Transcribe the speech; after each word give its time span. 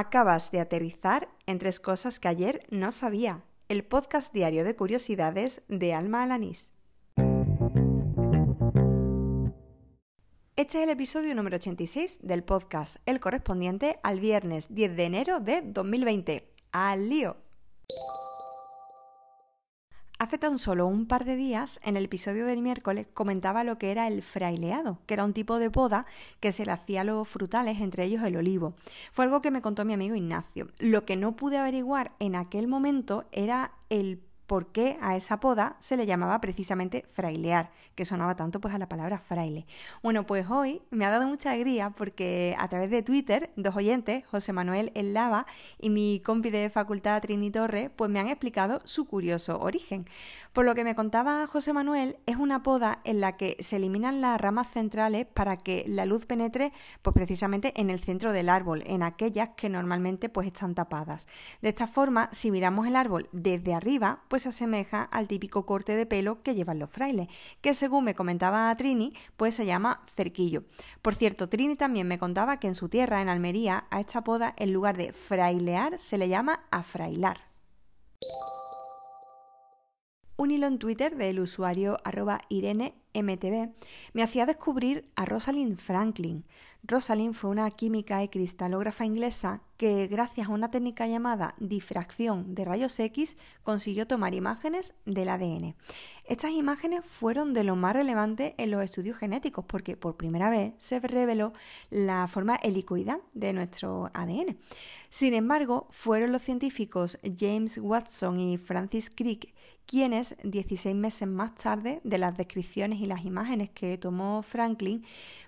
Acabas 0.00 0.52
de 0.52 0.60
aterrizar 0.60 1.28
en 1.46 1.58
tres 1.58 1.80
cosas 1.80 2.20
que 2.20 2.28
ayer 2.28 2.64
no 2.70 2.92
sabía. 2.92 3.42
El 3.68 3.84
podcast 3.84 4.32
diario 4.32 4.62
de 4.62 4.76
curiosidades 4.76 5.62
de 5.66 5.92
Alma 5.92 6.22
Alanís. 6.22 6.70
Este 10.54 10.78
es 10.78 10.84
el 10.84 10.90
episodio 10.90 11.34
número 11.34 11.56
86 11.56 12.20
del 12.22 12.44
podcast, 12.44 12.98
el 13.06 13.18
correspondiente 13.18 13.98
al 14.04 14.20
viernes 14.20 14.72
10 14.72 14.94
de 14.94 15.04
enero 15.04 15.40
de 15.40 15.62
2020. 15.62 16.48
¡Al 16.70 17.08
lío! 17.08 17.47
Hace 20.20 20.36
tan 20.36 20.58
solo 20.58 20.88
un 20.88 21.06
par 21.06 21.24
de 21.24 21.36
días, 21.36 21.78
en 21.84 21.96
el 21.96 22.06
episodio 22.06 22.44
del 22.44 22.60
miércoles, 22.60 23.06
comentaba 23.14 23.62
lo 23.62 23.78
que 23.78 23.92
era 23.92 24.08
el 24.08 24.22
fraileado, 24.22 24.98
que 25.06 25.14
era 25.14 25.24
un 25.24 25.32
tipo 25.32 25.60
de 25.60 25.70
poda 25.70 26.06
que 26.40 26.50
se 26.50 26.66
le 26.66 26.72
hacía 26.72 27.02
a 27.02 27.04
los 27.04 27.28
frutales, 27.28 27.80
entre 27.80 28.04
ellos 28.04 28.24
el 28.24 28.36
olivo. 28.36 28.74
Fue 29.12 29.24
algo 29.24 29.40
que 29.40 29.52
me 29.52 29.62
contó 29.62 29.84
mi 29.84 29.94
amigo 29.94 30.16
Ignacio. 30.16 30.66
Lo 30.80 31.04
que 31.04 31.14
no 31.14 31.36
pude 31.36 31.58
averiguar 31.58 32.16
en 32.18 32.34
aquel 32.34 32.66
momento 32.66 33.26
era 33.30 33.70
el 33.90 34.20
por 34.48 34.72
qué 34.72 34.98
a 35.02 35.14
esa 35.14 35.40
poda 35.40 35.76
se 35.78 35.96
le 35.96 36.06
llamaba 36.06 36.40
precisamente 36.40 37.04
frailear, 37.12 37.70
que 37.94 38.06
sonaba 38.06 38.34
tanto 38.34 38.60
pues 38.60 38.74
a 38.74 38.78
la 38.78 38.88
palabra 38.88 39.18
fraile. 39.18 39.66
Bueno, 40.02 40.26
pues 40.26 40.48
hoy 40.48 40.80
me 40.90 41.04
ha 41.04 41.10
dado 41.10 41.28
mucha 41.28 41.50
alegría 41.50 41.90
porque 41.90 42.56
a 42.58 42.66
través 42.68 42.90
de 42.90 43.02
Twitter, 43.02 43.50
dos 43.56 43.76
oyentes, 43.76 44.26
José 44.26 44.54
Manuel 44.54 44.90
El 44.94 45.12
Lava 45.12 45.46
y 45.78 45.90
mi 45.90 46.20
compi 46.24 46.48
de 46.48 46.70
facultad 46.70 47.20
Trini 47.20 47.50
Torre, 47.50 47.90
pues 47.90 48.10
me 48.10 48.20
han 48.20 48.28
explicado 48.28 48.80
su 48.84 49.04
curioso 49.04 49.60
origen. 49.60 50.06
Por 50.54 50.64
lo 50.64 50.74
que 50.74 50.82
me 50.82 50.94
contaba 50.94 51.46
José 51.46 51.74
Manuel, 51.74 52.16
es 52.24 52.36
una 52.36 52.62
poda 52.62 53.00
en 53.04 53.20
la 53.20 53.36
que 53.36 53.58
se 53.60 53.76
eliminan 53.76 54.22
las 54.22 54.40
ramas 54.40 54.72
centrales 54.72 55.26
para 55.26 55.58
que 55.58 55.84
la 55.86 56.06
luz 56.06 56.24
penetre 56.24 56.72
pues 57.02 57.12
precisamente 57.12 57.78
en 57.78 57.90
el 57.90 58.00
centro 58.00 58.32
del 58.32 58.48
árbol, 58.48 58.82
en 58.86 59.02
aquellas 59.02 59.50
que 59.56 59.68
normalmente 59.68 60.30
pues 60.30 60.46
están 60.46 60.74
tapadas. 60.74 61.28
De 61.60 61.68
esta 61.68 61.86
forma, 61.86 62.30
si 62.32 62.50
miramos 62.50 62.86
el 62.86 62.96
árbol 62.96 63.28
desde 63.32 63.74
arriba, 63.74 64.22
pues 64.28 64.37
se 64.38 64.50
asemeja 64.50 65.02
al 65.02 65.28
típico 65.28 65.66
corte 65.66 65.96
de 65.96 66.06
pelo 66.06 66.42
que 66.42 66.54
llevan 66.54 66.78
los 66.78 66.90
frailes, 66.90 67.28
que 67.60 67.74
según 67.74 68.04
me 68.04 68.14
comentaba 68.14 68.74
Trini, 68.76 69.14
pues 69.36 69.54
se 69.54 69.66
llama 69.66 70.02
cerquillo. 70.14 70.64
Por 71.02 71.14
cierto, 71.14 71.48
Trini 71.48 71.76
también 71.76 72.08
me 72.08 72.18
contaba 72.18 72.58
que 72.58 72.68
en 72.68 72.74
su 72.74 72.88
tierra, 72.88 73.20
en 73.22 73.28
Almería, 73.28 73.86
a 73.90 74.00
esta 74.00 74.22
poda, 74.22 74.54
en 74.56 74.72
lugar 74.72 74.96
de 74.96 75.12
frailear, 75.12 75.98
se 75.98 76.18
le 76.18 76.28
llama 76.28 76.60
afrailar. 76.70 77.48
Un 80.36 80.52
hilo 80.52 80.68
en 80.68 80.78
Twitter 80.78 81.16
del 81.16 81.40
usuario 81.40 81.98
arroba 82.04 82.40
IreneMTV 83.18 83.74
me 84.12 84.22
hacía 84.22 84.46
descubrir 84.46 85.08
a 85.16 85.24
Rosalind 85.24 85.78
Franklin. 85.78 86.44
Rosalind 86.84 87.34
fue 87.34 87.50
una 87.50 87.70
química 87.70 88.22
y 88.22 88.28
cristalógrafa 88.28 89.04
inglesa 89.04 89.62
que, 89.76 90.06
gracias 90.06 90.48
a 90.48 90.52
una 90.52 90.70
técnica 90.70 91.06
llamada 91.06 91.54
difracción 91.58 92.54
de 92.54 92.64
rayos 92.64 92.98
X, 92.98 93.36
consiguió 93.62 94.06
tomar 94.06 94.34
imágenes 94.34 94.94
del 95.04 95.28
ADN. 95.28 95.74
Estas 96.24 96.52
imágenes 96.52 97.04
fueron 97.04 97.52
de 97.52 97.64
lo 97.64 97.76
más 97.76 97.94
relevante 97.94 98.54
en 98.58 98.70
los 98.70 98.82
estudios 98.82 99.18
genéticos 99.18 99.64
porque 99.66 99.96
por 99.96 100.16
primera 100.16 100.50
vez 100.50 100.72
se 100.78 101.00
reveló 101.00 101.52
la 101.90 102.26
forma 102.28 102.56
helicoidal 102.56 103.22
de 103.34 103.52
nuestro 103.52 104.10
ADN. 104.14 104.56
Sin 105.10 105.34
embargo, 105.34 105.88
fueron 105.90 106.32
los 106.32 106.42
científicos 106.42 107.18
James 107.36 107.78
Watson 107.78 108.38
y 108.38 108.56
Francis 108.56 109.10
Crick 109.10 109.52
quienes 109.88 110.36
16 110.44 110.94
meses 110.94 111.26
más 111.26 111.54
tarde 111.54 112.02
de 112.04 112.18
las 112.18 112.36
descripciones 112.36 113.00
y 113.00 113.06
las 113.06 113.24
imágenes 113.24 113.70
que 113.70 113.96
tomó 113.96 114.42
Franklin 114.42 115.02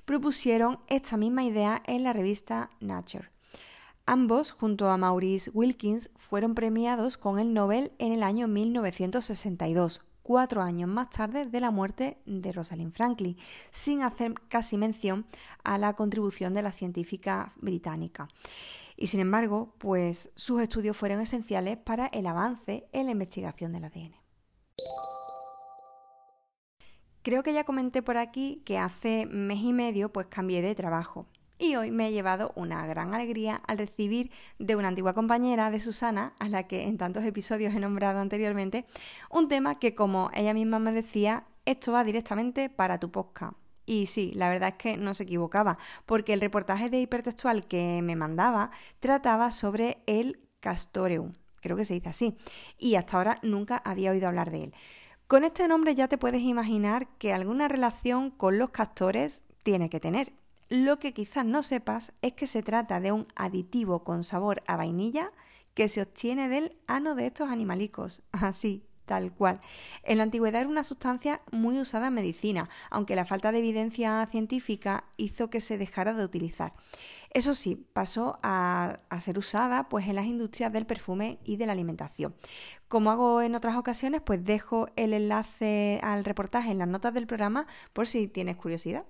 propusieron 0.06 0.80
esta 0.88 1.18
misma 1.18 1.44
idea 1.44 1.82
en 1.86 2.02
la 2.02 2.14
revista 2.14 2.70
Nature. 2.80 3.28
Ambos, 4.06 4.50
junto 4.50 4.88
a 4.88 4.96
Maurice 4.96 5.50
Wilkins, 5.52 6.10
fueron 6.16 6.54
premiados 6.54 7.18
con 7.18 7.38
el 7.38 7.52
Nobel 7.52 7.92
en 7.98 8.12
el 8.12 8.22
año 8.22 8.48
1962, 8.48 10.00
cuatro 10.22 10.62
años 10.62 10.88
más 10.88 11.10
tarde 11.10 11.44
de 11.44 11.60
la 11.60 11.70
muerte 11.70 12.16
de 12.24 12.50
Rosalind 12.52 12.94
Franklin, 12.94 13.36
sin 13.70 14.00
hacer 14.00 14.32
casi 14.48 14.78
mención 14.78 15.26
a 15.64 15.76
la 15.76 15.92
contribución 15.92 16.54
de 16.54 16.62
la 16.62 16.72
científica 16.72 17.52
británica. 17.56 18.26
Y 18.96 19.08
sin 19.08 19.20
embargo, 19.20 19.74
pues 19.76 20.30
sus 20.34 20.62
estudios 20.62 20.96
fueron 20.96 21.20
esenciales 21.20 21.76
para 21.76 22.06
el 22.06 22.26
avance 22.26 22.88
en 22.92 23.04
la 23.04 23.12
investigación 23.12 23.72
del 23.72 23.84
ADN. 23.84 24.29
Creo 27.22 27.42
que 27.42 27.52
ya 27.52 27.64
comenté 27.64 28.02
por 28.02 28.16
aquí 28.16 28.62
que 28.64 28.78
hace 28.78 29.26
mes 29.26 29.60
y 29.62 29.72
medio 29.72 30.10
pues 30.10 30.26
cambié 30.28 30.62
de 30.62 30.74
trabajo 30.74 31.26
y 31.60 31.76
hoy 31.76 31.90
me 31.90 32.08
he 32.08 32.12
llevado 32.12 32.52
una 32.56 32.86
gran 32.86 33.14
alegría 33.14 33.60
al 33.66 33.76
recibir 33.76 34.30
de 34.58 34.76
una 34.76 34.88
antigua 34.88 35.12
compañera 35.12 35.70
de 35.70 35.78
Susana, 35.78 36.32
a 36.38 36.48
la 36.48 36.66
que 36.66 36.84
en 36.84 36.96
tantos 36.96 37.24
episodios 37.24 37.74
he 37.74 37.78
nombrado 37.78 38.18
anteriormente, 38.18 38.86
un 39.28 39.48
tema 39.48 39.78
que 39.78 39.94
como 39.94 40.30
ella 40.32 40.54
misma 40.54 40.78
me 40.78 40.92
decía, 40.92 41.44
esto 41.66 41.92
va 41.92 42.02
directamente 42.02 42.70
para 42.70 42.98
tu 42.98 43.10
podcast. 43.10 43.52
Y 43.84 44.06
sí, 44.06 44.32
la 44.34 44.48
verdad 44.48 44.70
es 44.70 44.74
que 44.76 44.96
no 44.96 45.12
se 45.12 45.24
equivocaba, 45.24 45.76
porque 46.06 46.32
el 46.32 46.40
reportaje 46.40 46.88
de 46.88 47.00
hipertextual 47.00 47.66
que 47.66 48.00
me 48.02 48.16
mandaba 48.16 48.70
trataba 48.98 49.50
sobre 49.50 50.02
el 50.06 50.40
castoreum, 50.60 51.34
creo 51.60 51.76
que 51.76 51.84
se 51.84 51.94
dice 51.94 52.08
así, 52.08 52.38
y 52.78 52.94
hasta 52.94 53.18
ahora 53.18 53.38
nunca 53.42 53.76
había 53.84 54.12
oído 54.12 54.28
hablar 54.28 54.50
de 54.50 54.64
él. 54.64 54.74
Con 55.30 55.44
este 55.44 55.68
nombre 55.68 55.94
ya 55.94 56.08
te 56.08 56.18
puedes 56.18 56.42
imaginar 56.42 57.06
que 57.18 57.32
alguna 57.32 57.68
relación 57.68 58.32
con 58.32 58.58
los 58.58 58.70
castores 58.70 59.44
tiene 59.62 59.88
que 59.88 60.00
tener. 60.00 60.32
Lo 60.68 60.98
que 60.98 61.14
quizás 61.14 61.46
no 61.46 61.62
sepas 61.62 62.12
es 62.20 62.32
que 62.32 62.48
se 62.48 62.64
trata 62.64 62.98
de 62.98 63.12
un 63.12 63.28
aditivo 63.36 64.02
con 64.02 64.24
sabor 64.24 64.60
a 64.66 64.76
vainilla 64.76 65.30
que 65.74 65.86
se 65.86 66.02
obtiene 66.02 66.48
del 66.48 66.76
ano 66.88 67.14
de 67.14 67.26
estos 67.28 67.48
animalicos. 67.48 68.22
Así, 68.32 68.82
tal 69.10 69.32
cual. 69.32 69.60
En 70.04 70.18
la 70.18 70.22
antigüedad 70.22 70.60
era 70.60 70.70
una 70.70 70.84
sustancia 70.84 71.40
muy 71.50 71.80
usada 71.80 72.06
en 72.06 72.14
medicina, 72.14 72.68
aunque 72.90 73.16
la 73.16 73.24
falta 73.24 73.50
de 73.50 73.58
evidencia 73.58 74.24
científica 74.30 75.02
hizo 75.16 75.50
que 75.50 75.60
se 75.60 75.78
dejara 75.78 76.14
de 76.14 76.24
utilizar. 76.24 76.74
Eso 77.30 77.56
sí, 77.56 77.88
pasó 77.92 78.38
a, 78.44 79.00
ser 79.18 79.36
usada 79.36 79.88
pues, 79.88 80.06
en 80.06 80.14
las 80.14 80.26
industrias 80.26 80.72
del 80.72 80.86
perfume 80.86 81.40
y 81.42 81.56
de 81.56 81.66
la 81.66 81.72
alimentación. 81.72 82.36
Como 82.86 83.10
hago 83.10 83.42
en 83.42 83.56
otras 83.56 83.76
ocasiones, 83.76 84.20
pues 84.24 84.44
dejo 84.44 84.86
el 84.94 85.12
enlace 85.12 85.98
al 86.04 86.24
reportaje 86.24 86.70
en 86.70 86.78
las 86.78 86.86
notas 86.86 87.12
del 87.12 87.26
programa 87.26 87.66
por 87.92 88.06
si 88.06 88.28
tienes 88.28 88.56
curiosidad. 88.58 89.06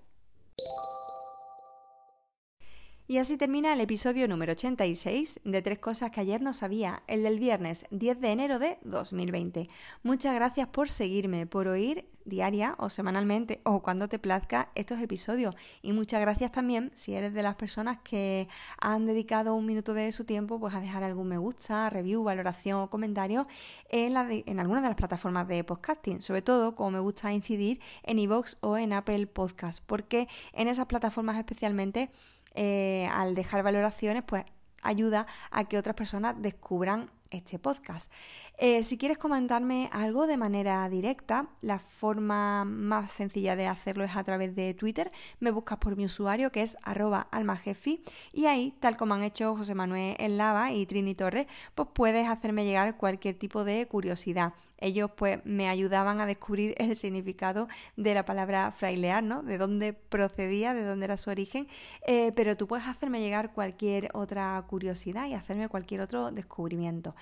Y 3.10 3.19
así 3.19 3.37
termina 3.37 3.72
el 3.72 3.81
episodio 3.81 4.28
número 4.28 4.53
86 4.53 5.41
de 5.43 5.62
Tres 5.62 5.81
Cosas 5.81 6.12
que 6.12 6.21
ayer 6.21 6.41
no 6.41 6.54
sabía, 6.54 7.03
el 7.09 7.25
del 7.25 7.41
viernes 7.41 7.84
10 7.91 8.21
de 8.21 8.31
enero 8.31 8.60
de 8.60 8.78
2020. 8.84 9.66
Muchas 10.04 10.32
gracias 10.32 10.69
por 10.69 10.88
seguirme, 10.88 11.44
por 11.44 11.66
oír 11.66 12.09
diaria 12.25 12.76
o 12.78 12.88
semanalmente 12.88 13.60
o 13.65 13.82
cuando 13.82 14.09
te 14.09 14.21
plazca 14.21 14.71
estos 14.76 15.00
episodios. 15.00 15.56
Y 15.82 15.93
muchas 15.93 16.21
gracias 16.21 16.53
también 16.53 16.93
si 16.94 17.15
eres 17.15 17.34
de 17.34 17.43
las 17.43 17.56
personas 17.56 17.98
que 18.04 18.47
han 18.81 19.06
dedicado 19.06 19.56
un 19.56 19.66
minuto 19.66 19.92
de 19.92 20.12
su 20.12 20.25
tiempo 20.25 20.60
pues 20.60 20.75
a 20.75 20.81
dejar 20.81 21.03
algún 21.03 21.27
me 21.27 21.38
gusta, 21.38 21.91
review, 21.91 22.22
valoración 22.22 22.81
o 22.81 22.91
comentario 22.91 23.48
en, 23.88 24.16
en 24.47 24.60
alguna 24.60 24.82
de 24.82 24.88
las 24.88 24.97
plataformas 24.97 25.48
de 25.48 25.65
podcasting. 25.65 26.22
Sobre 26.22 26.42
todo, 26.42 26.77
como 26.77 26.92
me 26.92 27.00
gusta 27.00 27.32
incidir 27.32 27.81
en 28.04 28.21
iVoox 28.21 28.56
o 28.60 28.78
en 28.78 28.92
Apple 28.92 29.27
Podcast, 29.27 29.82
porque 29.84 30.28
en 30.53 30.69
esas 30.69 30.87
plataformas 30.87 31.38
especialmente 31.38 32.10
eh, 32.55 33.09
al 33.12 33.34
dejar 33.34 33.62
valoraciones, 33.62 34.22
pues 34.25 34.44
ayuda 34.83 35.27
a 35.50 35.65
que 35.65 35.78
otras 35.78 35.94
personas 35.94 36.41
descubran 36.41 37.11
este 37.30 37.58
podcast. 37.58 38.10
Eh, 38.58 38.82
si 38.82 38.98
quieres 38.98 39.18
comentarme 39.18 39.88
algo 39.92 40.26
de 40.26 40.36
manera 40.36 40.88
directa, 40.88 41.48
la 41.62 41.78
forma 41.78 42.64
más 42.64 43.12
sencilla 43.12 43.56
de 43.56 43.66
hacerlo 43.66 44.04
es 44.04 44.16
a 44.16 44.24
través 44.24 44.54
de 44.54 44.74
Twitter. 44.74 45.10
Me 45.38 45.50
buscas 45.50 45.78
por 45.78 45.96
mi 45.96 46.04
usuario 46.04 46.52
que 46.52 46.62
es 46.62 46.76
arroba 46.82 47.28
almajefi 47.30 48.02
y 48.32 48.46
ahí, 48.46 48.74
tal 48.80 48.96
como 48.96 49.14
han 49.14 49.22
hecho 49.22 49.56
José 49.56 49.74
Manuel 49.74 50.16
en 50.18 50.36
Lava 50.36 50.72
y 50.72 50.86
Trini 50.86 51.15
Torres, 51.15 51.47
pues 51.74 51.88
puedes 51.94 52.28
hacerme 52.28 52.65
llegar 52.65 52.97
cualquier 52.97 53.36
tipo 53.36 53.65
de 53.65 53.86
curiosidad. 53.86 54.53
Ellos 54.80 55.10
pues 55.15 55.41
me 55.44 55.68
ayudaban 55.68 56.21
a 56.21 56.26
descubrir 56.26 56.74
el 56.78 56.97
significado 56.97 57.68
de 57.97 58.15
la 58.15 58.24
palabra 58.24 58.72
frailear, 58.72 59.22
¿no? 59.22 59.42
De 59.42 59.59
dónde 59.59 59.92
procedía, 59.92 60.74
de 60.74 60.84
dónde 60.84 61.04
era 61.04 61.16
su 61.16 61.30
origen, 61.30 61.68
eh, 62.06 62.33
pero 62.34 62.56
tú 62.56 62.66
puedes 62.66 62.86
hacerme 62.86 63.21
llegar 63.21 63.53
cualquier 63.53 64.09
otra 64.15 64.62
curiosidad 64.68 65.26
y 65.28 65.34
hacerme 65.34 65.68
cualquier 65.68 66.00
otro 66.00 66.30
descubrimiento. 66.30 67.15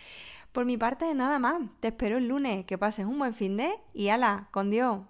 Por 0.52 0.64
mi 0.64 0.76
parte, 0.76 1.12
nada 1.14 1.38
más. 1.38 1.60
Te 1.80 1.88
espero 1.88 2.18
el 2.18 2.28
lunes. 2.28 2.64
Que 2.64 2.78
pases 2.78 3.06
un 3.06 3.18
buen 3.18 3.34
fin 3.34 3.56
de 3.56 3.72
y 3.94 4.08
ala, 4.08 4.48
con 4.50 4.70
Dios. 4.70 5.00